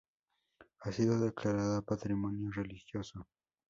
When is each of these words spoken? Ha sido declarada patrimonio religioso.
Ha 0.79 0.91
sido 0.91 1.19
declarada 1.19 1.83
patrimonio 1.83 2.49
religioso. 2.49 3.27